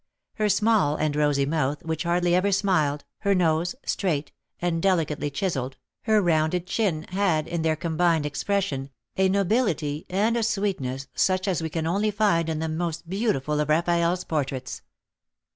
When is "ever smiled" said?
2.33-3.05